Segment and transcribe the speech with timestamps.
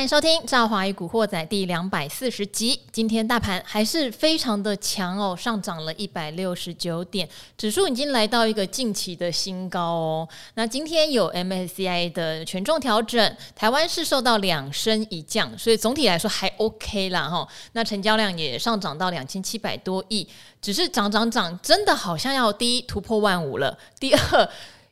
[0.00, 2.80] 欢迎收听《赵华与古惑仔》第两百四十集。
[2.90, 7.28] 今天大盘还是非常的强哦，上涨了一百六十九点，
[7.58, 10.28] 指数已经来到一个近期的新高哦。
[10.54, 17.46] 那今天有 MSCI 的权重调整，台湾是受到两升一降，所以总体来说还 OK 啦哈。
[17.72, 20.26] 那成交量也上涨到两千七百多亿，
[20.62, 24.48] 只是涨涨涨，真的好像要第一突破万五了，第二。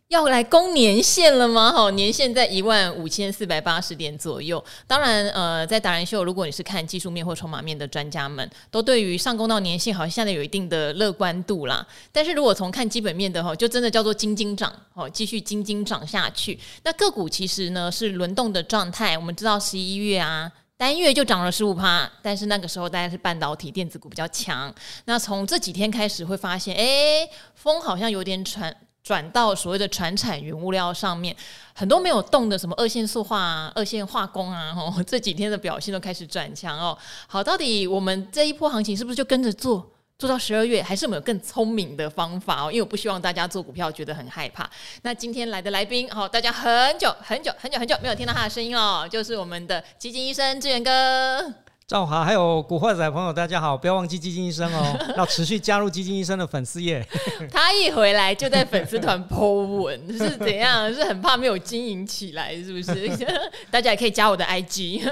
[0.09, 1.71] 要来攻年限了吗？
[1.71, 4.63] 好，年限在一万五千四百八十点左右。
[4.87, 11.87] 当然，呃，在达人秀，如果你是看技术面或筹码面的专家们，都对于上攻到年限，好像现在有一定的乐观度啦。
[12.11, 16.59] 但是如果从看基本面的话，就真的叫做金金涨，哦，继续金金涨下去。
[16.85, 19.17] 那个股其实呢是轮动的状态。
[19.19, 24.75] 我们知道十一月啊，单月就涨了十五趴，但是那个时候大概是半导体电子股比较强。
[25.05, 28.75] 那从这几天开始会发现，哎，风好像有点喘。
[29.09, 31.35] 转到所谓的传产原物料上面，
[31.73, 36.97] 很多没有动的，什么二线塑化、二线化工啊，哦， 这几天的表现都开始转强哦。
[37.27, 42.71] 好，到底我们这一波行情是不是就跟着做，做到十二月，还是我们有更聪明的方法哦？
[42.71, 44.69] 因为我不希望大家做股票觉得很害怕。
[45.01, 51.68] 那今天来的来宾，好，大家很久很久很久很久没有听到他的声音哦，就是我们的基金医生志远哥。
[51.89, 53.75] 赵华，还有古惑仔朋友，大家好！
[53.75, 57.03] 不要忘记基金医生哦， 要持续加入基金医生的粉丝页。
[57.51, 60.93] 他一回来就在粉丝团 po 文，是怎样？
[60.93, 63.09] 是很怕没有经营起来，是不是？
[63.73, 65.03] 大家也可以加我的 IG。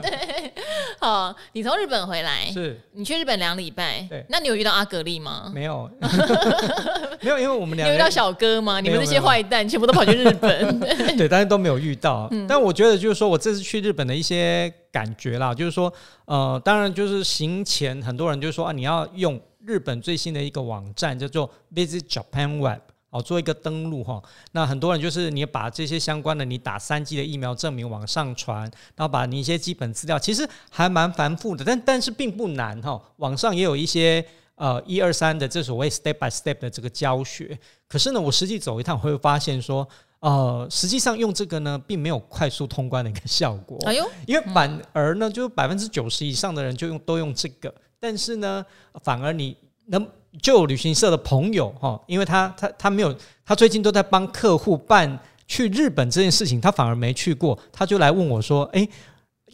[0.00, 0.52] 对，
[1.00, 5.50] 好，你从日本回来，是你去日本两礼拜，对，那你有遇到阿格力吗？
[5.52, 5.90] 没有，
[7.22, 8.80] 没有，因为我们两有遇到小哥吗？
[8.80, 10.78] 你们这些坏蛋全部都跑去日本，
[11.16, 12.28] 对，但是都没有遇到。
[12.30, 14.72] 嗯、但我觉得就是说我这次去日本的一些。
[14.94, 15.92] 感觉啦，就是说，
[16.24, 22.78] 呃，当然就是行前很多人就说啊，你要用日本最新的一个网站叫做 Visit Japan Web
[23.10, 24.22] 哦，做一个登录哈。
[24.52, 28.60] 那很多人就是你把这些相关的，你打三剂的疫苗证明往上传，
[28.94, 33.02] 然后把你一些基本资料，其实还蛮繁复的，但但是并不难哈。
[33.16, 37.58] 网上也有一些呃一二三的这所谓 step by step 的这个教学。
[37.88, 39.88] 可是呢，我实际走一趟会发现说。
[40.24, 43.78] 呃，实际上用这个呢，并没有快速通关的一个效果。
[43.84, 47.70] 哎呦，因为反而呢，就百分之九十以上的人就用都用这个，
[48.00, 48.64] 但是呢，
[49.02, 49.54] 反而你
[49.88, 50.08] 能
[50.40, 53.14] 就有旅行社的朋友哈，因为他他他没有，
[53.44, 58.88] 他最近都在帮客户办去日本这件事情，他反而没去过，他就来问我说：“诶。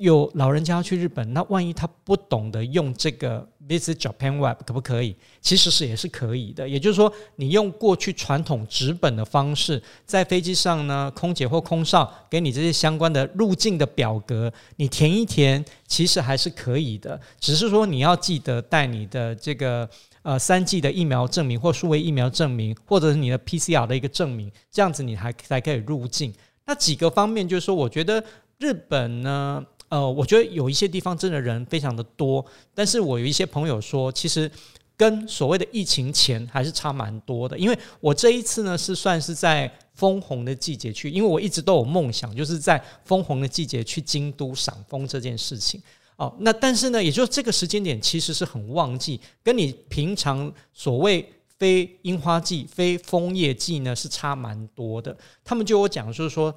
[0.01, 5.15] 有老人家要去日本，那万一他不懂得用这个 Visit Japan Web 可不可以？
[5.43, 6.67] 其实是也是可以的。
[6.67, 17.21] 也就是说，你用过去传统纸本的方式，在飞机上呢，空姐或空少给你这些相关的入境的表格，你填一填，其实还是可以的。
[17.39, 19.87] 只是说你要记得带你的这个
[20.23, 26.33] 呃三剂的疫苗证明或数位疫苗证明，或者是你的 PCR 的一个证明，这样子你还才可以入境。
[26.65, 28.25] 那几个方面就是说，我觉得
[28.59, 29.63] 日本呢。
[29.91, 34.49] 呃，我觉得有一些地方真的人非常的多，但是我有一些朋友说，其实
[34.97, 37.59] 跟所谓的疫情前还是差蛮多的。
[37.59, 45.83] 因为我这一次呢是算是在枫红的季节去，因为我一直都有梦想，就是在枫红的季节去京都赏枫这件事情。
[46.15, 55.17] 哦，那但是呢，也就是这个时间点其实是很旺季，跟你平常所谓非樱花季、非枫叶季呢是差蛮多的。
[55.43, 56.55] 他们就有讲，就是说。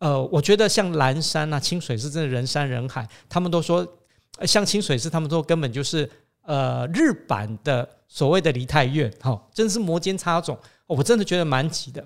[0.00, 3.08] 呃，我觉得像蓝山啊、清水寺，真的人山人海。
[3.28, 3.86] 他们都说，
[4.42, 6.10] 像清水寺，他们说根本就是
[6.42, 12.04] 呃日版的所谓的梨泰院，哈、哦，真是摩肩擦踵、我真的觉得蛮挤的。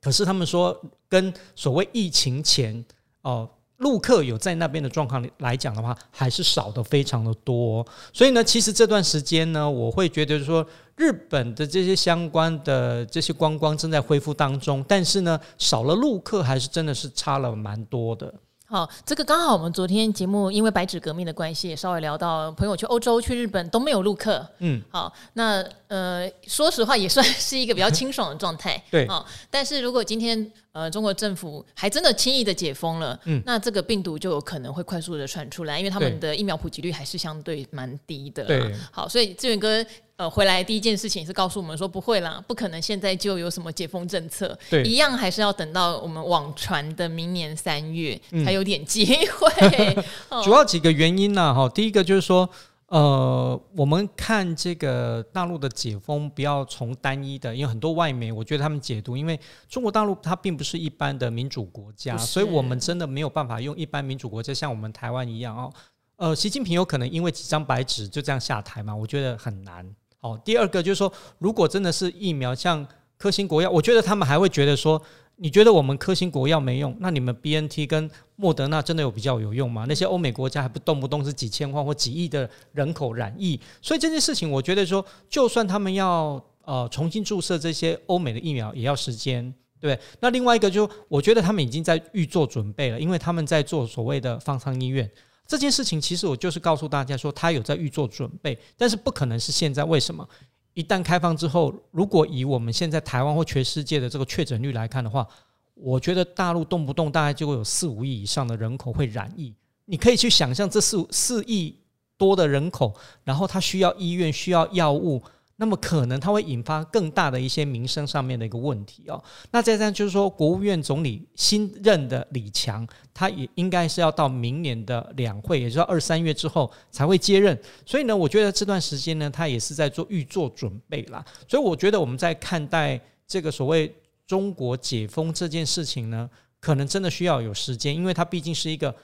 [0.00, 0.78] 可是他们说，
[1.08, 2.84] 跟所谓疫情前
[3.22, 3.48] 哦。
[3.78, 7.84] 陆客有在那边的状况来讲的话，还是少的非常的多。
[8.12, 10.64] 所以呢，其实这段时间呢，我会觉得说，
[10.96, 18.32] 日本的这些相关的这些观光正在恢复当中，但是呢，少了陆客，还是真的是差了蛮多的。
[18.66, 24.48] 好，这个刚好我们昨天节目因为白纸革命的关系，也稍微聊到朋友去欧洲、去日本都没有陆客。
[24.60, 28.82] 嗯，好，那呃，说实话也算是一个比较清爽的状态。
[28.90, 30.50] 对，好，但是如果今天。
[30.74, 38.42] 呃，中国政府还真的轻易的解封了，嗯，那这个病毒就有可能会快速的传出来，因为他们的疫苗普及率还是相对蛮低的。
[38.46, 39.84] 对，好，所以志远哥
[40.22, 49.50] 呃回来第一件事情是告诉我们说不会啦，不可能现在就有什么解封政策，对，一样还是要等到我们网传的明年三月才有点机会。
[50.30, 52.48] 嗯、主要几个原因呢，哈，第一个就是说。
[52.86, 65.72] 呃，我们看这个大陆的解封，不要从单一的，因为很多外媒，我觉得他们解读，因为中国大陆它并不是一般的民主国家，所以我们真的没有办法用一般民主国家像我们台湾一样哦。
[66.16, 68.94] 呃，习近平有可能因为几张白纸就这样下台吗？
[68.94, 69.90] 我觉得很难。
[70.22, 72.84] 哦，第二个就是说，如果真的是疫苗像
[73.18, 75.00] 科兴国药，我觉得他们还会觉得说。
[75.36, 79.86] 你觉得我们科兴国药没用，那你们 BNT 跟莫德纳真的有比较有用吗？
[79.88, 89.98] 那些欧美国家还不动不动是几千万或几亿的人口染疫，所以这件事情，我觉得说，就算他们要呃重新注射这些欧美的疫苗，也要时间，对？
[90.20, 95.10] 那另外一个就，我觉得他们已经在预做准备了，因为他们在做所谓的方舱医院
[95.52, 100.26] 这件事情，其实我就是告诉大家说，他有在预做准备，但是不可能是现在，为什么？
[100.72, 105.28] 一旦开放之后，如果以我们现在台湾或全世界的这个确诊率来看的话，
[105.74, 109.52] 我觉得大陆动不动大概就会有四五亿以上的人口会染疫。
[109.84, 111.76] 你可以去想象这四四亿
[112.16, 115.22] 多的人口，然后他需要医院，需要药物。
[115.56, 119.22] 那么可能它会引发更大的一些民生上面的一个问题哦。
[119.50, 127.56] 那再这样就是说，国务院总理新任的李强，他也应该是要到明年的两会，也就是二三月之后才会接任。
[127.86, 131.24] 所以呢，我觉得这段时间呢，他也是在做预做准备啦。
[131.46, 133.94] 所以我觉得我们在看待这个所谓
[134.26, 136.28] 中国解封这件事情呢，
[136.60, 138.94] 可能真的需要有时间，因为它毕竟是一个。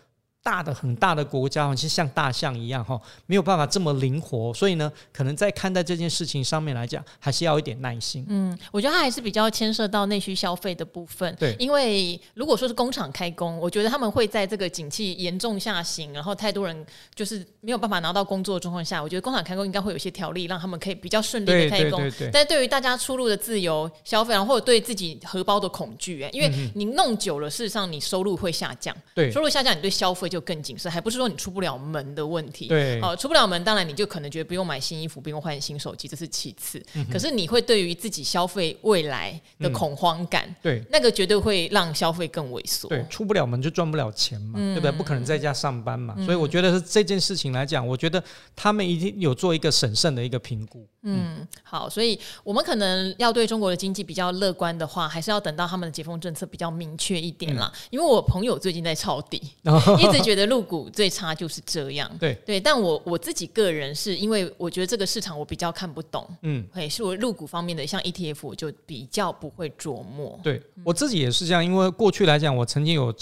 [0.48, 8.24] 大的很大的国家，其实像大象一样哈，没有办法这么灵活，所以呢，可能在看待这件事情上面来讲，还是要一点耐心。
[8.30, 11.36] 嗯，我觉得它还是比较牵涉到内需消费的部分。
[11.38, 22.00] 对，因为如果说是工厂开工，我觉得他们会在这个景气严重下行，然后太多人就是没有办法拿到工作的状况下，我觉得工厂开工应该会有一些条例，让他们可以比较顺利的开工。
[22.00, 22.30] 对对对对。
[22.32, 28.96] 但是对于大家出入的自由消费，然后或者对自己荷包的恐惧，哎，因为你弄久了，事实上你收入会下降。
[29.14, 32.68] 对，收入下降，你对消费就就更谨慎，还不是说你出不了门的问题。
[32.68, 36.80] 对，哦，出不了门，当然你就可能觉得不用买新衣服，不用换新手机，这是其次。
[36.94, 42.88] 嗯、可是你会对于自己消费未来的恐慌感，嗯、对，那个绝对会让消费更萎缩。
[42.88, 44.92] 对，出不了门就赚不了钱嘛，嗯、对不对？
[44.92, 46.14] 不可能在家上班嘛。
[46.16, 48.22] 嗯、所以我觉得是这件事情来讲，我觉得
[48.54, 50.86] 他们一定有做一个审慎的一个评估。
[51.02, 57.70] 嗯，好，所以我们可能要对中国的经济比较乐观的话，还是要等到他们的解封政策比较明确一点啦。
[57.72, 59.40] 嗯、因为我朋友最近在抄底，
[60.00, 62.34] 一直觉得入股最差就是这样， 对。
[62.44, 70.38] 对，但我我自己个人是因为我觉得这个市场我比较看不懂，嗯，对，是我入股方面的像 ETF 我就比较不会琢磨。
[70.42, 73.14] 对我自己也是这样，因为过去来讲，我曾经有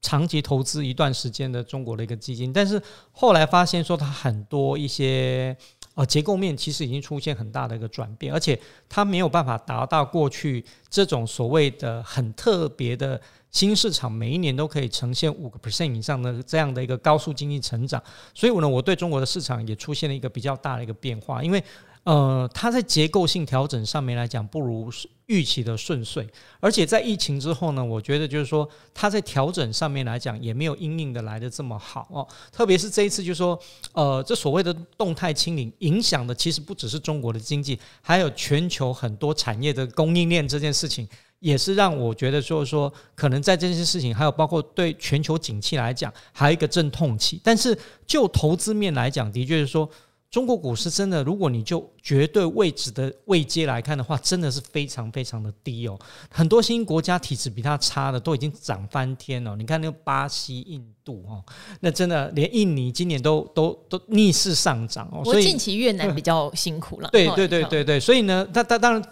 [0.00, 2.80] 长期投资一段时间的中国的一个基金，但是
[3.10, 5.56] 后来发现说它很多一些
[5.98, 8.58] 啊结构面其实已经出现很大的一个转变，而且
[8.88, 13.20] 它没有办法达到过去这种所谓的很特别的。
[13.50, 18.00] 新市场每一年都可以呈现五个 percent 以上的这样的一个高速经济成长，
[18.34, 21.64] 所以我呢，我对中国的市场也出现了一个比较大的一个变化，因为
[22.04, 24.90] 呃，它在结构性调整上面来讲不如
[25.26, 26.26] 预期的顺遂，
[26.60, 33.58] 而且在疫情之后呢，我觉得就是说它在调整上面来讲也没有因应的来的这么好哦，特别是这一次就是说
[33.92, 41.08] 呃，这所谓的动态清零影响的其实不只是中国的经济，还有全球很多产业的供应链这件事情。
[41.40, 47.40] 也是让我觉得，就是说，可能在这件事情，还有包括对全球景气来讲，还有一个阵痛期。
[47.44, 49.88] 但是就投资面来讲，的确是说，
[50.30, 55.98] 中国股市真的，如果你就绝对位置的位阶来看的话，真的是非常非常的低哦。
[56.30, 59.56] 很多新兴国家体质比它差的都已经涨翻天了。
[59.56, 61.42] 你看那个巴西、印度哦，
[61.80, 65.24] 那真的连印尼今年都都都逆势上涨哦。
[65.24, 67.08] 所以近期越南比较辛苦了。
[67.10, 69.02] 对对对对对，所以呢，它它当然。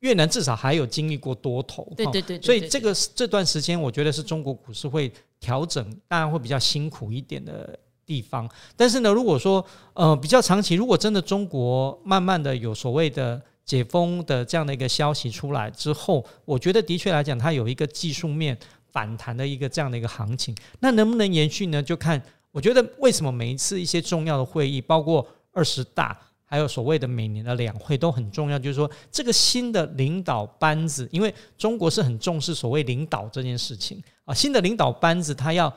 [0.00, 7.78] 越南至少还有经历过多头，对对对，所以这个这段时间，我觉得是中国股市会调整，当然会比较辛苦一点的
[8.10, 8.50] 地方。
[8.76, 9.64] 但是呢，如果说
[9.94, 18.58] 呃比较长期，如果真的中国慢慢的有所谓的解封的这样的一个消息出来之后，我觉得的确来讲，它有一个技术面
[18.90, 21.80] 反弹的一个这样的一个行情，那能不能延续呢？
[21.80, 26.18] 就看我觉得为什么每一次一些重要的会议，包括二十大。
[26.52, 34.34] 还有所谓的每年的两会都很重要，就是说这个新的领导班子，因为中国是很重视所谓领导这件事情啊。
[34.34, 35.72] 新的领导班子他要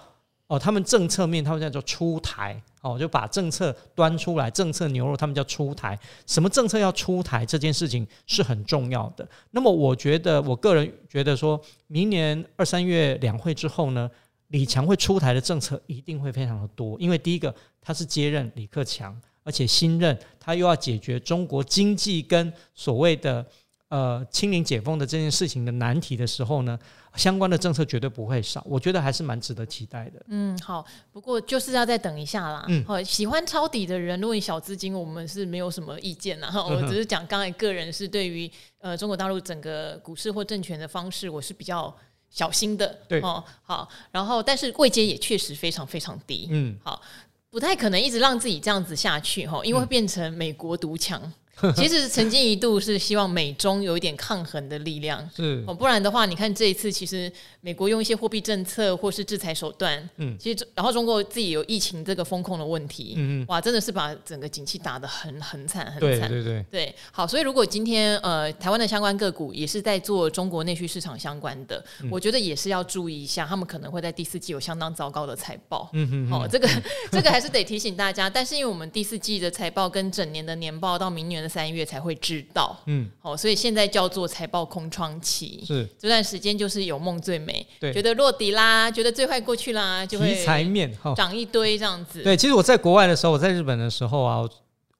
[0.53, 5.97] 哦，他们政策面他们叫做出台哦，就把政策端出来，政策牛肉他们叫出台。
[6.27, 9.27] 什么政策要出台这件事情是很重要的。
[9.49, 14.07] 那么我觉得，我个人觉得说，明年二三月两会之后呢，
[14.49, 19.19] 李强会出台的政策一定会非常的多，因为第一个他是接任李克强。
[19.45, 23.45] 而且新任他又要解决中国经济跟所谓的
[23.89, 26.79] 呃清零解封的这件事情的难题的时候呢，
[27.15, 30.23] 相关的政策绝对不会少，我觉得还是蛮值得期待的。
[30.27, 32.65] 嗯，好，不过就是要再等一下啦。
[32.67, 36.49] 嗯，好，喜欢抄底的人，如果你小资金，我们是没有什么意见啦。
[36.49, 41.95] 哈，我只是讲刚才个人是对于呃中国大陆整个股市或政权的方式，我是比较
[42.29, 42.99] 小心的。
[43.07, 46.47] 对，哦，好，然后但是位阶也确实非常非常低。
[46.51, 47.01] 嗯，好。
[47.49, 51.21] 不太可能一直让自己这样子下去哈，因为会变成美国独强，
[51.75, 55.63] 其实曾经一度是希望美中有一点抗衡的力量，是。
[55.67, 57.31] 哦，不然的话，你看这一次，其实
[57.61, 66.65] 美国用一些货币政策或是制裁手段，嗯，其实然后中国自己有疫情这个风控的问题，嗯嗯，哇，真的是把整个景气打得很很惨很惨，对对对。
[66.71, 76.67] 对，好，所以如果今天呃台湾的相关个股也是在做中国内需市场相关的，嗯、我觉得也是要注意一下，他们可能会在第四季有相当糟糕的财报，嗯嗯，哦，这个
[77.11, 85.87] 这个还是得提醒大家，但是因为我们第四季的财报跟整年的年报到明年的三月才会知道，嗯，好，所以现在叫做财报空窗期，是。
[85.99, 91.13] 这段时间就是有梦最美，对，觉得落底啦，觉得最坏过去啦，就会题材面哈。
[91.13, 92.23] 涨一堆这样子。
[92.23, 94.49] 对，其实我在国外的时候，我在日本的时候啊，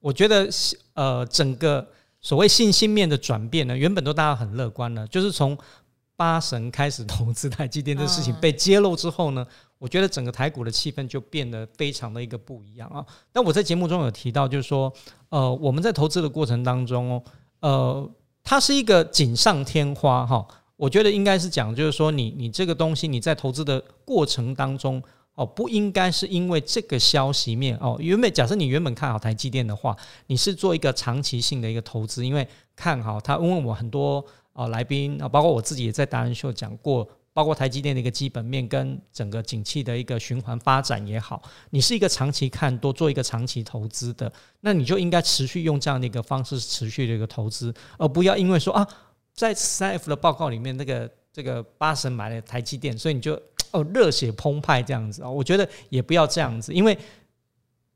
[0.00, 0.46] 我觉得
[0.92, 1.86] 呃，整个
[2.20, 5.56] 所谓信心面的转变呢，原本都大家很乐观了，就是从
[6.16, 9.46] 八神开始投资台积电的事情被揭露之后呢。
[9.48, 13.04] 嗯我觉得整个台股的气氛就变得非常的一个不一样啊。
[13.34, 14.90] 那我在节目中有提到，就是说，
[15.28, 17.22] 呃，我们在投资的过程当中哦，
[17.60, 18.10] 呃，
[18.42, 20.46] 它是一个锦上添花哈。
[20.76, 25.02] 我觉得应该是讲，就是说你，你你这个东西你在投资的过程当中
[25.34, 29.94] 哦，不应该是因为这个消息面哦，原本假设你原本看好台积电的话，
[30.28, 33.36] 你是做一个长期性的一个投资，因为看好它。
[33.36, 37.06] 因为我很多啊来宾啊，包括我自己也在达人秀讲过。
[37.34, 48.88] 包括台积电的一个基本面跟整个景气的一个循环发展也好，你是一个长期看多做一个长期投资的，那你就应该持续用这样的一个方式持续的一个投资，而不要因为说啊，
[49.32, 53.34] 在三 F 的报告里面那个这个八神买了台积电，所以你就
[53.72, 56.96] 哦热血澎湃这样子啊，我觉得也不要这样子，因为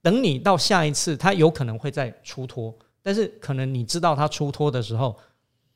[0.03, 5.17] 等你到下一次，它有可能会再出脱，但是可能你知道它出脱的时候。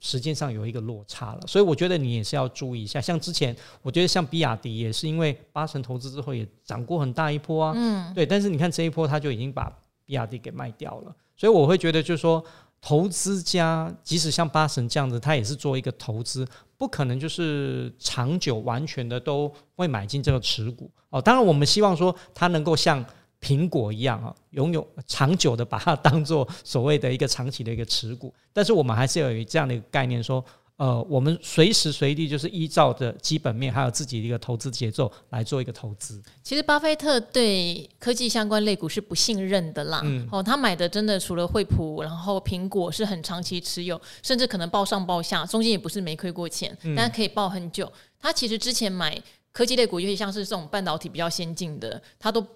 [0.04, 3.00] 时间上有一个落差了，所以我觉得你也是要注意一下。
[3.00, 8.26] 像之前，我觉得像比亚迪也是因为八成投资之后也涨过很大一波啊，嗯，对。
[8.26, 9.72] 但是你看这一波，他就已经把
[10.04, 12.44] 比亚迪给卖掉了，所以我会觉得就是说，
[12.80, 16.44] 投资家即使像八成这样子，他也是做一个投资，
[16.76, 21.22] 不可能就是长久完全的都会买进这个持股哦。
[21.22, 23.04] 当然，我们希望说他能够像。
[23.42, 30.42] 苹果一样啊，拥有长久的把它当做所谓的一个长期的一个持股，但是我们还是要有这样的一个概念，说，
[30.76, 36.22] 呃，我们随时随地就是依照着基本面还有自己的一个投资节奏来做一个投资。
[36.44, 47.92] 其实巴菲特对科技相关类股是不信任的啦，嗯，哦，他买的真的除了惠普，然后苹果是很长期持有，甚至可能报上报下，中间也不是没亏过钱，但可以报很久。
[48.20, 49.20] 他其实之前买
[49.50, 52.46] 科技类股，尤其像是这种半导体比较先进的，他都。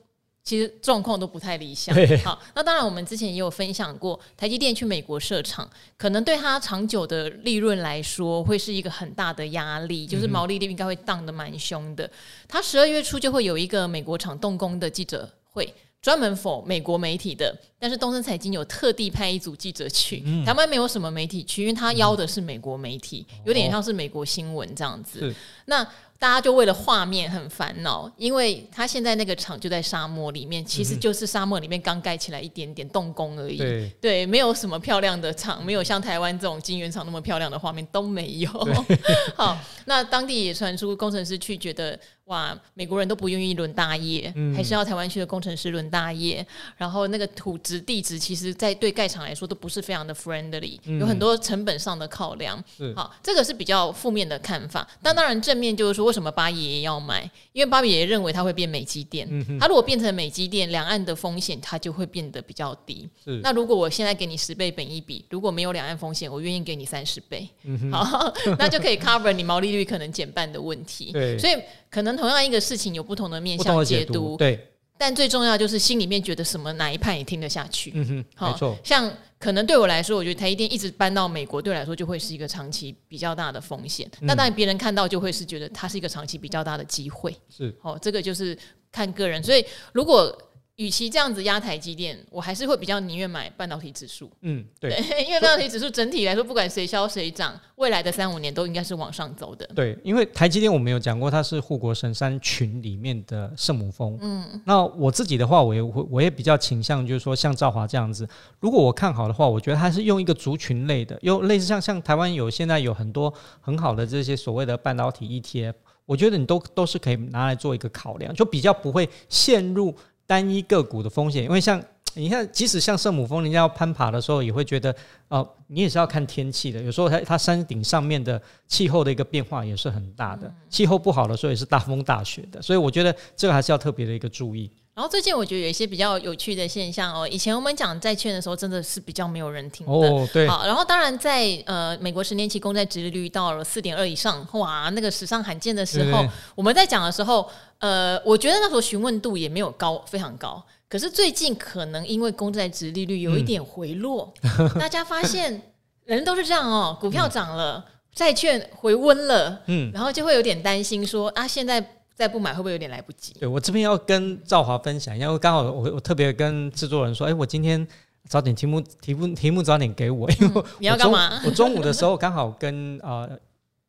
[0.47, 1.93] 其实状况都不太理想。
[2.25, 12.09] 好，那当然，我们之前也有分享过，台积电去美国设厂，可能对它长久的利润来说，会是一个很大的压力，就是毛利率应该会荡得蛮凶的。
[12.47, 25.35] 它十二月初就会有一个美国厂动工的记者会，专门 for 美国媒体的，但是东森财经有特地派一组记者去，台湾没有什么媒体去，因为他邀的是美国媒体，有点像是美国新闻这样子。
[25.65, 25.85] 那
[26.19, 33.59] 大家就为了画面很烦恼，因为他现在那个厂就在沙漠里面，其实就是沙漠里面刚盖起来一点点动工而已。
[33.59, 38.51] 对，对，没有什么漂亮的厂，没有像台湾这种晶圆厂那么漂亮的画面都没有。
[39.37, 46.45] 好，那当地也传出工程师去觉得，哇，美国人都不愿意轮大业，嗯、还是要台湾区的工程师轮大业。
[46.79, 52.63] 然后那个土质地质，其实在对盖厂来说都不是非常的 friendly，嗯、有很多成本上的考量。
[52.75, 54.89] 是好，这个是比较负面的看法。
[55.03, 56.06] 但当然正面就是说。
[56.07, 57.29] 为什么巴爷爷要买？
[57.53, 63.09] 因为巴爷爷认为它会变美积电，嗯、哼他如果变成美积电，两岸的风险它就会变得比较低。
[63.43, 71.11] 那如果我现在给你十倍本一比，如果没有两岸风险，我愿意给你三十倍，嗯、 好，那就可以 cover 你毛利率可能减半的问题。
[71.13, 71.55] 对，所以
[71.91, 74.37] 可能同样一个事情有不同的面向解读。
[74.37, 74.65] 对。
[74.99, 78.77] 但最重要就是心里面觉得什么哪一派也听得下去，嗯哼，好，没错。
[78.83, 84.11] 像可能对我来说，我觉得台积电一直搬到美国，对我来说就会是一个长期比较大的风险。
[84.21, 88.57] 那当然别人看到就会是觉得它是一个长期比较大的机会，是，好，这个就是
[88.91, 89.43] 看个人。
[89.43, 90.37] 所以如果
[90.77, 94.31] 与其这样子压台积电，我还是会比较宁愿买半导体指数。
[94.43, 99.67] 嗯，对，对， 因为半导体指数整体来说，不管谁消谁涨，未来的三五年都应该是往上走的。
[99.75, 104.19] 对，因为台积电我们有讲过，它是护国神山群里面的圣母峰。
[104.21, 108.29] 嗯，那我自己的话，我也会，我也比较倾向就是说，像兆华这样子，
[108.61, 115.73] 如果我看好的话，我觉得它是用一个族群类的，用类似像像台湾有现在有很多很好的这些所谓的半导体 ETF，
[116.05, 119.95] 我觉得你都都是可以拿来做一个考量，就比较不会陷入。
[120.27, 121.83] 单一个股的风险，因为像
[122.15, 124.91] 你看，即使像圣母峰，人家要攀爬的时候，也会觉得
[125.29, 126.83] 哦、呃，你也是要看天气的。
[126.83, 132.63] 有时候它它山顶上面的气候的一个变化也是很大的，气候不好的时候也是大风大雪的。
[132.63, 134.71] 所以我觉得这个还是要特别的一个注意。
[134.97, 139.93] 然后最近我觉得有一些比较有趣的现象哦，以前我们讲债券的时候，真的是比较没有人听的。
[139.93, 140.49] 哦，对。
[140.49, 147.47] 好，然后当然在呃美国十年期公债殖利率到了四点二以上，哇，那个史上罕见的时候，对对，我们在讲的时候，
[147.81, 150.65] 呃，我觉得那时候询问度也没有高，非常高。
[150.89, 155.61] 可是最近可能因为公债殖利率有一点回落，嗯、 大家发现
[156.07, 163.35] 人都是这样哦，股票涨了，嗯、债券回温了，嗯，然后就会有点担心说啊，现在再不买会不会有点来不及？
[163.39, 167.87] 对，我这边要跟赵华分享，因为刚好我我特别跟制作人说，哎，我今天
[168.27, 171.43] 找点题目题目题目早点给我，因为、嗯、你要干嘛？
[171.45, 173.39] 我中午的时候刚好跟呃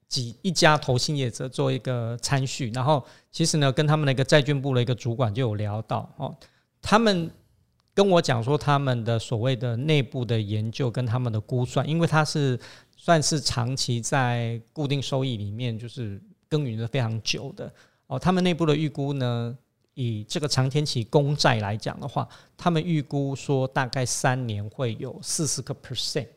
[0.10, 6.36] 几一家投信业者做一个参叙，然后其实呢跟他们的一个债券部的一个主管就有聊到哦。
[6.82, 7.32] 他们
[7.94, 12.60] 跟我讲说，他们的所谓的内部的研究跟他们的估算，因为他是
[12.96, 17.74] 算是长期在固定收益里面就是耕耘的非常久的
[18.08, 18.18] 哦。
[18.20, 19.58] 他们内部的预估呢，
[19.94, 26.28] 以这个长天启公债来讲的话，他们预估说大概三年会有四十个 percent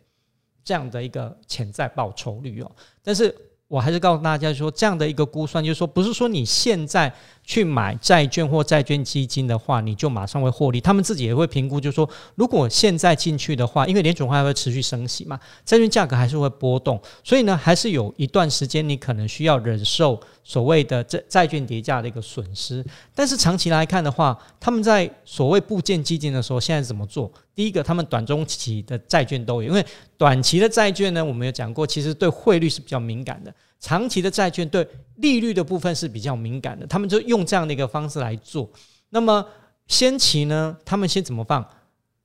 [0.62, 2.71] 这样的一个潜在报酬率哦。
[3.03, 3.35] 但是
[3.71, 7.11] 我还是告诉大家说，这样的一个估算，就是说不是说你现在。
[7.43, 10.81] 去买债券或债券基金的话，你就马上会获利。
[10.81, 22.85] 他们自己也会评估，就是说，如果现在进去的话，因为联准会还会持续升息嘛，债券价格还是会波动，所以呢，还是有一段时间你可能需要忍受所谓的债债券跌价的一个损失。
[23.17, 27.29] 但是长期来看的话，他们在所谓部件基金的时候，现在怎么做？
[27.54, 29.85] 第一个，他们短中期的债券都有，因为
[30.16, 33.54] 短期的债券呢，我们有讲过，其实对汇率是比较敏感的。
[33.78, 38.69] 长期的债券对利率的部分是比较敏感的，他们就用这样的一个方式来做。
[39.09, 39.45] 那么
[39.87, 41.66] 先期呢，他们先怎么放？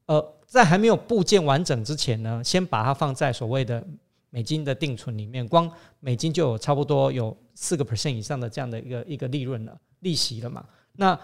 [0.05, 3.84] 呃，在还没有布建完整之前呢，先把它放在所谓的
[4.29, 10.63] 美金的定存里面，光美金就有差不多有四个 percent 以上的这样的一个一个利润了，利息了嘛。
[10.98, 11.17] 那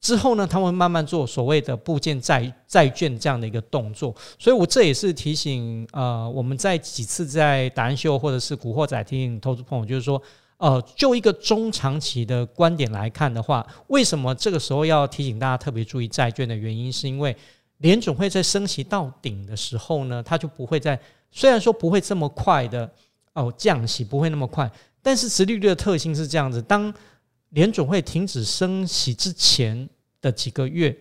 [0.00, 10.20] 之后呢，他们会慢慢做所谓的部件债债券这样的一个动作，所以我这也是提醒呃，我们在几次在达人秀或者是古惑仔提醒投资朋友，就是说，
[10.58, 17.34] 呃，就一个中长期的观点来看的话，为什么这个时候要提醒大家特别注意债券的原因，是因为
[17.78, 20.98] 联准会在升息到顶的时候呢，它就不会在
[21.32, 22.88] 虽然说不会这么快的
[23.32, 24.70] 哦降息，不会那么快，
[25.02, 26.92] 但是殖利率的特性是这样子，当
[27.56, 29.88] 联准会停止升息之前
[30.20, 30.94] 的几个月，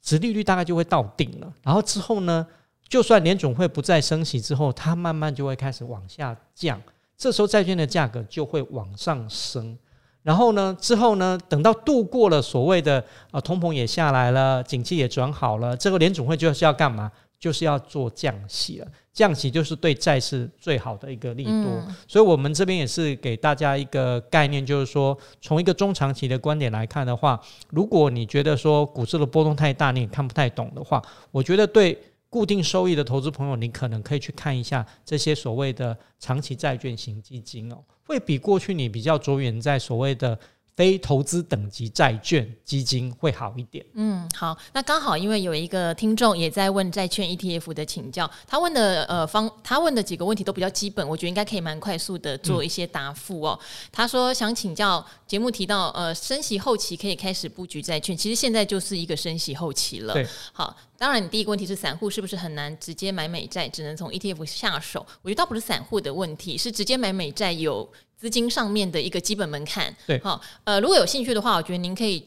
[0.00, 1.52] 殖利率大概就会到顶了。
[1.62, 2.46] 然后之后呢，
[2.88, 6.80] 就算联准会不再升息之后，它慢慢就会开始往下降。
[7.18, 9.78] 这时候债券的价格就会往上升。
[10.22, 17.12] 然后呢，之后呢，等到度过了所谓的啊通膨也下来了，景气也转好了，这个联总会就是要干嘛？
[17.38, 18.88] 就是要做降息了。
[19.12, 31.98] 降息就是对债市最好的一个利多，嗯、所以我们这边也是给大家一个概念，就是说，从一个中长期的观点来看的话，如果你觉得说股市的波动太大，你也看不太懂的话，我觉得对
[32.30, 40.38] 固定收益的投资朋友，你可能可以去看一下这些所谓的长期债券型基金哦，会比过去你比较着眼在所谓的。
[40.78, 43.84] 非投资等级债券基金会好一点。
[43.94, 53.58] 嗯，好，那刚好因为有一个听众也在问债券 ETF 的请教，他问的呃方，他问的几个问题都比较基本，我觉得应该可以蛮快速的做一些答复哦。
[53.60, 60.14] 嗯、他说想请教，节目提到呃升息后期可以开始布局债券，其实现在就是一个升息后期了。
[60.14, 65.04] 对，好，当然你第一个问题是散户是不是很难直接买美债，只能从 ETF 下手？
[65.22, 67.90] 我觉得倒不是散户的问题，是直接买美债有。
[68.18, 72.22] 资金上面的一个基本门槛，对，好，呃，如果有兴趣的话，我觉得您可以。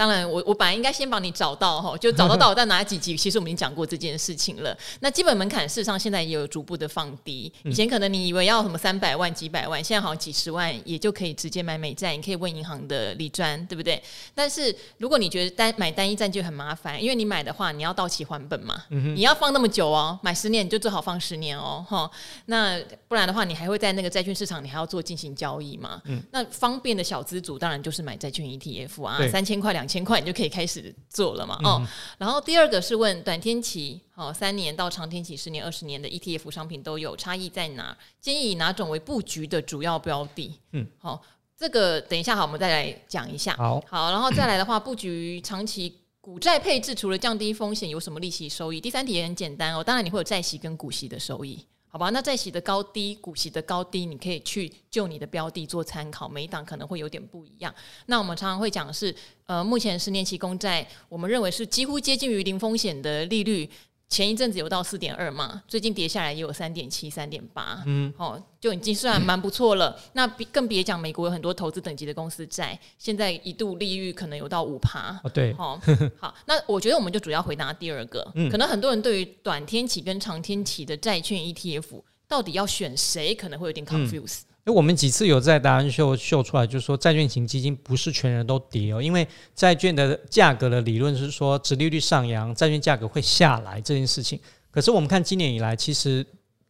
[0.00, 3.14] 当然我，我我本来应该先帮你找到哈， 就找到到在哪几集。
[3.14, 4.74] 其实我们已经讲过这件事情了。
[5.00, 7.52] 那基本门槛事实上现在也有逐步的放低。
[7.64, 12.16] 以前可能你以为要什么三百万、几百万，现在好像几十万也就可以直接买美债。
[12.16, 14.02] 你可以问银行的理专，对不对？
[14.34, 22.10] 但是如果你觉得单买单一债就很麻烦，因为你买的话你要到期还本嘛，嗯、你要放那么久哦，买十年你就最好放十年哦，哈。
[22.46, 26.00] 那不然的话，你还会在那个债券市场，你还要做进行交易嘛？
[26.06, 26.22] 嗯。
[26.32, 29.89] 那方便的小资主当然就是买债券 ETF 啊，三千块两。
[29.90, 31.58] 两千块你就可以开始做了嘛？
[31.64, 37.96] 哦，嗯、然后第二个是问短天期，哦，三年到长天期十年、二十年的 ETF 商品都有差异在哪？
[38.20, 40.60] 建议以哪种为布局的主要标的？
[40.70, 41.20] 嗯，好，
[41.58, 43.56] 这个等一下好，我们再来讲一下。
[43.56, 48.80] 好，好，然后再来的话，布局长期股债配置，除了降低风险，有什么利息收益？
[48.80, 51.66] 第三题也很简单哦，当然你会有债息跟股息的收益。
[51.92, 57.74] 好吧，那债息的高低、股息的高低，你可以去就你的标的做参考，每一档可能会有点不一样。
[58.06, 59.12] 那我们常常会讲是，
[59.46, 63.68] 呃，目前十年期公债，我们认为是几乎接近于零风险的利率，
[64.10, 69.96] 前一阵子有到四点二嘛，最近跌下来也有三点七、三点八，嗯，哦，就已经算蛮不错了。
[69.96, 75.18] 嗯、那更别讲美国有很多投资等级的公司债，现在一度利率可能有到五趴。
[75.22, 75.80] 哦，对，哦，
[76.18, 84.40] 好，那我觉得我们就主要回答第二个，嗯、可能很多人对于短天期跟长天期的债券 ETF 到底要选谁，可能会有点 confuse。
[84.40, 94.38] 嗯我们几次有在答案秀秀出来，就是说债券型基金不是全人都跌哦，因为债券的价格的理论是说，殖利率上扬，债券价格会下来这件事情。
[94.70, 96.24] 可是我们看今年以来，其实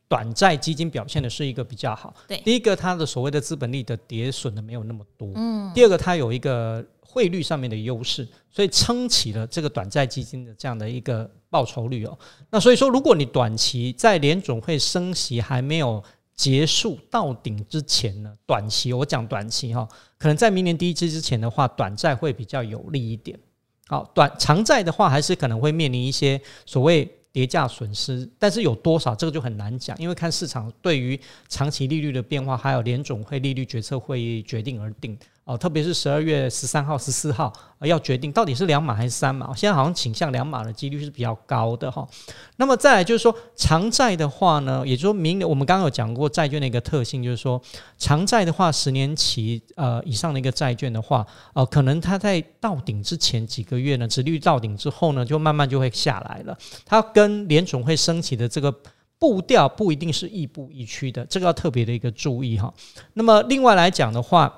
[0.09, 2.15] 短债基金表现的是一个比较好。
[2.27, 5.31] 对，第一个它的所谓的资本利的跌损的没有那么多。
[5.35, 5.71] 嗯。
[5.75, 12.19] 第二个它有一个汇率上面的优势，所以撑起了这个短债基金的这样的一个报酬率哦。
[12.51, 16.03] 那所以说，如果你短期在联总会升息还没有
[16.35, 19.87] 结束到顶之前呢，短期我讲短期哈，
[20.19, 23.39] 可能在明年第一季之前的话，短债会比较有利一点。
[23.87, 35.19] 好，短长债的话，还是可能会面临一些所谓叠价损失，但是有多少这个就很难讲，因为看市场对于长期利率的变化，还有联总会利率决策会议决定而定。
[35.51, 39.53] 哦，特别是十二月十三号、十四号，呃，要决定到底是两码还是三码。
[39.53, 42.07] 现在好像倾向两码的几率是比较高的哈。
[42.55, 47.61] 那么再来就是说，长债的话呢，也就是说明我们刚刚有讲过债券的一个特性，就是说
[47.99, 56.57] 长债的话，十年期呃以上的一个债券的话，呃，可能它在到顶之前几个月呢，殖率到顶之后呢，就慢慢就会下来了。
[56.87, 58.73] 它跟联总会升起的这个
[59.19, 62.73] 步调不一定是亦步亦趋的，这个要特别的一个注意哈。
[63.15, 64.55] 那么另外来讲的话，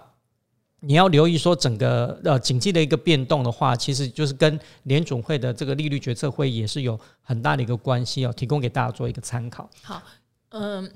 [0.85, 9.71] 你要留意说，整个呃经济的一个变动的话，其实就是跟联总会的这个利率决策会也是有很大的一个关系哦，提供给大家做一个参考。
[9.83, 10.03] 好，
[10.51, 10.91] 嗯。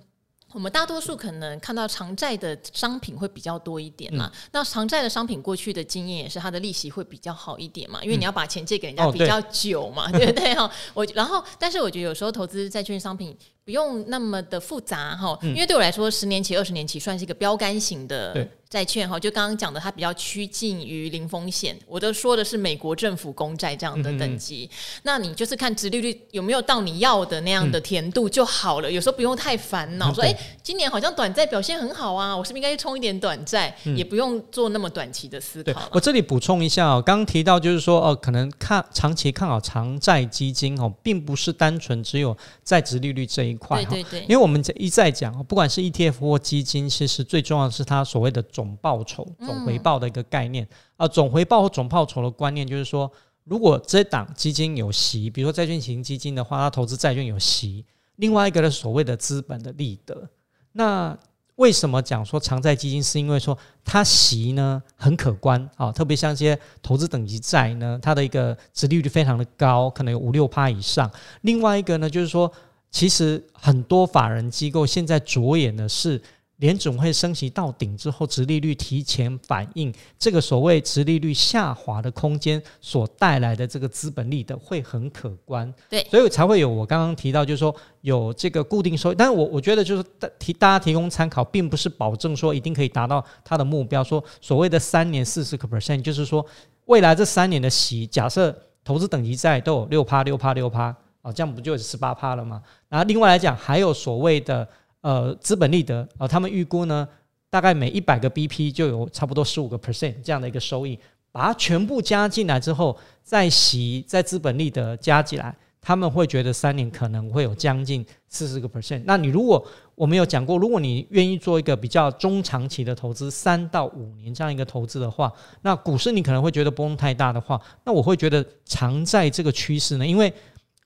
[0.52, 10.70] 我们大多数可能看到长债的商品会比较多一点嘛，嗯、那长债的商品过去的经验也是它的利息会比较好一点嘛，因为你要把钱借给人家比较久嘛，嗯哦、对，对不对哈？
[10.94, 18.48] 我然后，但是我觉得有时候投资债券商品不用那么的复杂哈，因为对我来说，十年期、二十年期算是一个标杆型的。
[18.68, 21.78] 债券哈，就刚刚讲的，它比较趋近于零风险。
[21.86, 24.68] 我都说的是美国政府公债这样的等级。
[25.04, 28.90] 那你就是看殖利率有没有到你要的那样的甜度就好了。
[28.90, 33.74] 嗯、有时候不用太烦恼，说哎、欸，今年好像短债表现很好啊，我是不是应该去冲一点短债？
[33.84, 35.88] 嗯、也不用做那么短期的思考。
[35.92, 43.84] 我这里补充一下哦，刚刚提到就是说哦，可能看长期看好长债基金哦，并不是单纯只有在殖利率这一块。
[43.84, 50.66] 对对对，因为我们一再讲，不管是 ETF 或基金，其实最重要的是它所谓的总报酬、总回报的一个概念
[50.96, 53.10] 啊，嗯、总回报和总报酬的观念就是说，
[53.44, 57.84] 如果这档基金有息，比如说债券型基金的话，它投资债券有息；
[58.16, 60.28] 另外一个呢，所谓的资本的利得。
[60.72, 61.16] 那
[61.54, 63.02] 为什么讲说长债基金？
[63.02, 71.10] 是因为说它息呢很可观啊，特别像一些投资等级债呢，它的一个殖利率非常的高，可能有五六趴以上。
[71.40, 72.52] 另外一个呢，就是说，
[72.90, 76.20] 其实很多法人机构现在着眼的是。
[76.58, 85.70] 联总会升息到顶之后，殖利率提前反应，这个所谓殖利率下滑的空间所带来的这个资本利的会很可观。
[85.90, 89.14] 对，所以才会有我刚刚提到，就是说有这个固定收益。
[89.14, 90.04] 但是我我觉得就是
[90.38, 94.02] 提大家提供参考，并不是保证说一定可以达到它的目标。
[94.02, 96.42] 说所谓的三年四十个 percent，就是说
[96.86, 102.62] 未来这三年的息，假设投资等级债都有六趴六趴六趴啊，这样不就是十八趴了吗？
[102.88, 104.66] 然后另外来讲，还有所谓的。
[105.02, 107.06] 呃，资本利得啊、他们预估呢，
[107.48, 110.98] 大概每一百个 BP 就有差不多十五个 percent 这样的一个收益，
[111.30, 119.00] 把它全部加进来之后，再洗再资本利得加起来，他们会觉得三年可能会有将近四十个 percent。
[119.04, 130.32] 那你如果我们有讲过，如果你愿意做一个比较中长期的投资，三到五年这样一个投资的话，那股市你可能会觉得波动太大的话，那我会觉得长在这个趋势呢，因为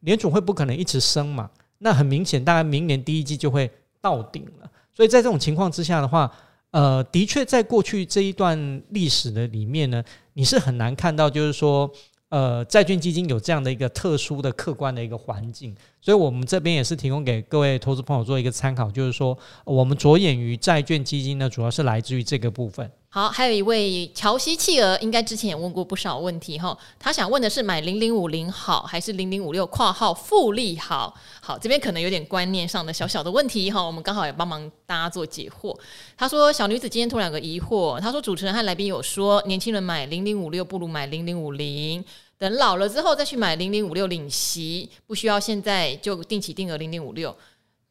[0.01, 3.71] 联准会不可能一直升嘛，那很明显，大概明年第一季就会。
[4.03, 6.33] 到顶了，所以在这种情况之下的话，
[6.71, 11.93] 呃，的确在过去这一段历史的里面呢，你是很难看到，就是说，
[12.31, 15.77] 呃，债券基金有这样的一个特殊的客观的一个环境。
[16.03, 22.91] 所以我们这边也是提供给各位投资朋友做一个参考，就是说，我们着眼于债券基金呢，主要是来自于这个部分。
[23.13, 26.79] 好，还有一位乔西企鹅，应该之前也问过不少问题哈。
[26.97, 31.13] 他想问的是买零零五零好还是零零五六（括号复利好）？
[31.43, 35.77] 好，这边可能有点观念上的小小的问题哈，我们刚好也帮忙大家做解惑。
[36.17, 42.05] 他说：“小女子今天突然有个疑惑，他说主持人和来宾有说，年轻人买零零五六不如买零零五零。”
[42.40, 47.37] 等老了之后再去买零零五六领息，不需要现在就定期定额零零五六。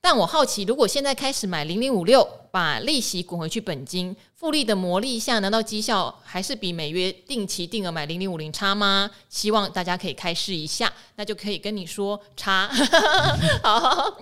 [0.02, 9.12] 但我好奇，如果现在开始买零零五六，把利息滚回去本金，复利的魔力下，难道绩效还是比每月定期定额买零零五零差吗？
[9.30, 12.68] 希望大家可以开试一下，那就可以跟你说差。
[13.62, 14.18] 好，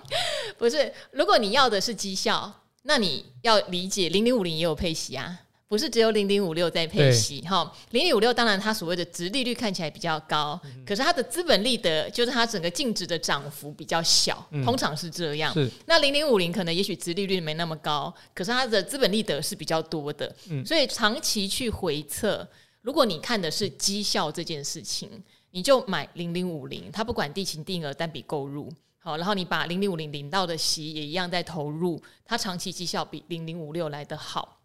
[0.58, 2.52] 不是，如果你要的是绩效，
[2.84, 5.40] 那你要理解零零五零也有配息啊。
[5.70, 15.54] 不是只有零零五六在配息哈，零零五六当然它所谓的值利率看起来比较高，嗯、可是它的资本利得就是它整个净值的涨幅比较小，嗯、通常是这样。
[15.86, 22.48] 那零零五零可能也许值利率没那么高，可是它的资本利得是比较多的，嗯、所以长期去回测，
[22.82, 25.10] 如果你看的是绩效这件事情，
[25.52, 34.57] 你就买零零五零，它不管定期定额单笔购入好，然后你把零零五零领到的息也一样在投入，它长期绩效比零零五六来得好。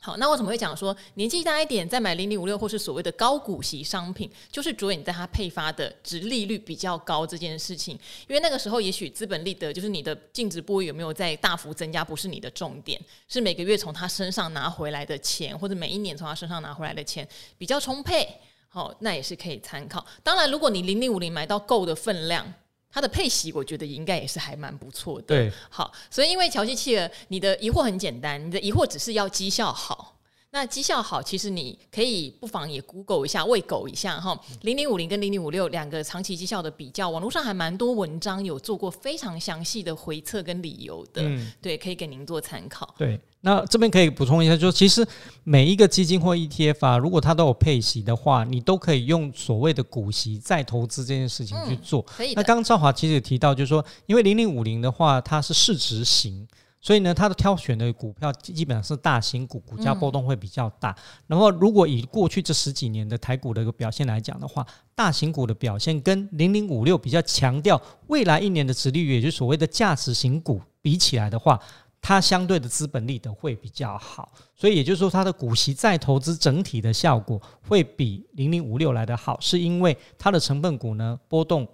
[0.00, 7.98] 好，那为什么会讲说年纪大一点再买零零五六或是所谓的高股息商品，就是着眼在它配发的殖利率比较高这件事情？
[8.28, 17.26] 因为那个时候也许资本利得就是你的净值部位有没有在大幅增加，不是你的重点，是每个月从他身上拿回来的钱，或者每一年从他身上拿回来的钱
[17.58, 18.28] 比较充沛。
[18.68, 20.06] 好，那也是可以参考。
[20.22, 22.54] 当然，如果你零零五零买到够的分量。
[22.90, 25.26] 它的配息，我觉得应该也是还蛮不错的。
[25.26, 30.17] 对，好，所以因为乔西企鹅，你的疑惑很简单，你的疑惑只是要绩效好。
[30.50, 34.38] 那绩效好，其实你可以不妨也 Google 一下，喂狗一下哈。
[34.62, 41.20] 零零五零跟零零五六两个长期绩效的比较，网络上还蛮多文章有做过非常详细的回测跟理由的。
[41.22, 42.94] 嗯，对，可以给您做参考。
[42.96, 45.06] 对，那这边可以补充一下，就是其实
[45.44, 52.00] 每一个基金或 ETF 啊，如果它都有配息的话，你都可以用所谓的股息再投资这件事情去做。
[52.00, 52.32] 嗯，可以。
[52.32, 56.48] 那刚刚赵华其实也提到，就是说，因为零零五零的话，它是市值型。
[56.80, 60.90] 所以呢，它的挑选的股票基本上是大型股，股价波动会比较大。
[60.90, 64.64] 嗯、然后，如果以过去这十几年的台股的一个表现来讲的话，
[64.94, 71.60] 大型股的表现跟零零五六比较强调未来一年的殖利率，也就是所谓的价值型股比起来的话，
[72.00, 74.32] 它相对的资本利得会比较好。
[74.54, 81.66] 所以也就是说，它的股息再投资整体的效果会比零零五六来得好，是因为它的成分股呢波动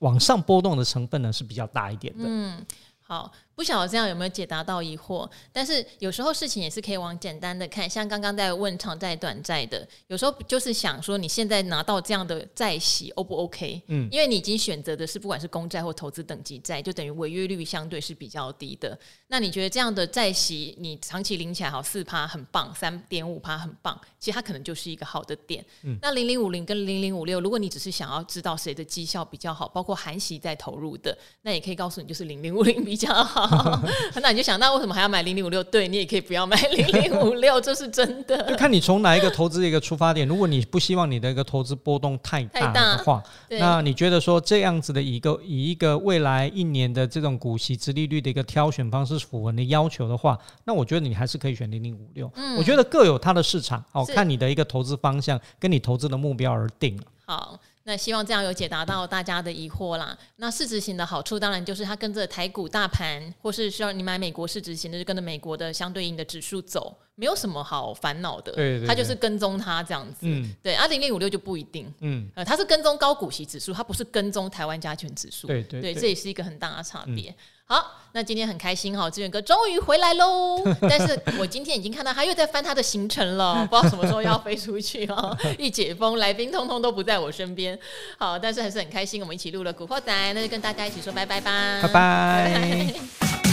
[0.00, 2.24] 往上波动的成分呢是比较大一点的。
[2.26, 2.66] 嗯，
[3.00, 3.30] 好。
[3.58, 5.28] 不晓得这样有没有解答到疑惑？
[5.52, 13.82] 但是有时候事情也是可以往简单的看，像刚刚在问长债短债的，有时候就是想说你现在拿到这样的债息 O 不 OK？
[13.88, 18.96] 嗯，因为你已经选择的是不管是公债或投资等级债，就等于违约率相对是比较低的。
[19.26, 25.64] 那你觉得这样的债息你长期领起来好四趴很棒，三点五趴很棒，其实它可能就是一个好的点。
[25.82, 33.47] 嗯，那零零五零跟零零五六，如果你只是想要知道谁的绩效比较好，包括含息在投入的，那也可以告诉你就是零零五零比较好。
[34.22, 35.62] 那你就想，那为什么还要买零零五六？
[35.64, 38.50] 对，你也可以不要买零零五六， 这是真的。
[38.50, 40.26] 就看你从哪一个投资的一个出发点。
[40.26, 52.30] 如果你不希望你的一个投资波动太大的话，那你觉得说这样子的一个以一个未来一年的这种股息之利率的一个挑选方式符合你的要求的话，那我觉得你还是可以选零零五六。
[52.34, 56.98] 嗯，我觉得各有它的市场哦，看你的一个投资方向跟你投资的目标而定。
[57.24, 57.58] 好。
[57.88, 60.14] 那希望这样有解答到大家的疑惑啦。
[60.36, 68.52] 那市值型的好处当然就是它跟着台股大盘，或是需要你买美国市值型的，就跟着美国的相对应的指数走，没有什么好烦恼的。
[68.86, 70.18] 它就是跟踪它这样子。
[70.20, 70.74] 嗯，对。
[70.74, 71.90] 啊，零零五六就不一定。
[72.00, 75.46] 嗯，呃，它是跟踪高股息指数，它不是跟踪台湾加权指数。
[75.46, 77.30] 对对对，对，这也是一个很大的差别。
[77.30, 77.34] 嗯
[77.70, 80.64] 好，那今天很开心哈，志远哥终于回来喽！
[80.88, 85.36] 但是我今天已经看到他又在翻他的行程了，不知道什么时候要飞出去哦。
[85.58, 87.78] 一解封，来宾通通都不在我身边。
[88.16, 91.92] 好，但是还是很开心，我们一起录了《古惑仔》，那就跟大家一起说拜拜吧，拜拜。
[92.56, 93.47] 拜拜。